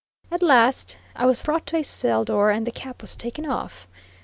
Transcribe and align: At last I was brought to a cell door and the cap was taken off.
At 0.31 0.41
last 0.41 0.97
I 1.15 1.27
was 1.27 1.43
brought 1.43 1.67
to 1.67 1.77
a 1.77 1.83
cell 1.83 2.25
door 2.25 2.49
and 2.49 2.65
the 2.65 2.71
cap 2.71 3.01
was 3.03 3.15
taken 3.15 3.45
off. 3.45 3.87